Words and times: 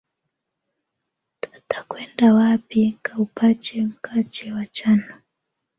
Takwenda 1.71 2.25
kwapi 2.35 2.79
nikaupache 2.85 3.77
nkache 3.91 4.45
wa 4.55 4.65
chanu. 4.75 5.13